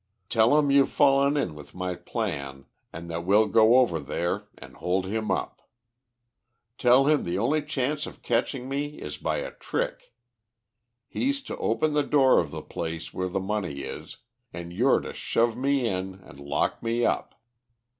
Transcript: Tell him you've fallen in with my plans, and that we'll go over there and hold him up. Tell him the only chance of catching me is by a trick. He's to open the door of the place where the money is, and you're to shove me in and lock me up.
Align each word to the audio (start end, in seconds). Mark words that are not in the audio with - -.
Tell 0.29 0.57
him 0.57 0.71
you've 0.71 0.89
fallen 0.91 1.37
in 1.37 1.53
with 1.53 1.75
my 1.75 1.93
plans, 1.93 2.65
and 2.91 3.07
that 3.11 3.23
we'll 3.23 3.45
go 3.45 3.75
over 3.77 3.99
there 3.99 4.47
and 4.57 4.75
hold 4.77 5.05
him 5.05 5.29
up. 5.29 5.61
Tell 6.79 7.05
him 7.05 7.23
the 7.23 7.37
only 7.37 7.61
chance 7.61 8.07
of 8.07 8.23
catching 8.23 8.67
me 8.67 8.99
is 8.99 9.17
by 9.17 9.37
a 9.37 9.51
trick. 9.51 10.11
He's 11.07 11.43
to 11.43 11.57
open 11.57 11.93
the 11.93 12.01
door 12.01 12.39
of 12.39 12.49
the 12.49 12.63
place 12.63 13.13
where 13.13 13.29
the 13.29 13.39
money 13.39 13.81
is, 13.81 14.17
and 14.51 14.73
you're 14.73 15.01
to 15.01 15.13
shove 15.13 15.55
me 15.55 15.87
in 15.87 16.15
and 16.23 16.39
lock 16.39 16.81
me 16.81 17.05
up. 17.05 17.35